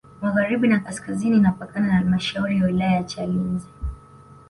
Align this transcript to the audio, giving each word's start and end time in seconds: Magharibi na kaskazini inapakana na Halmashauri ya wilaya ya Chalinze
Magharibi 0.21 0.67
na 0.67 0.79
kaskazini 0.83 1.37
inapakana 1.37 1.87
na 1.87 1.93
Halmashauri 1.93 2.57
ya 2.57 2.65
wilaya 2.65 2.91
ya 2.95 3.03
Chalinze 3.03 3.67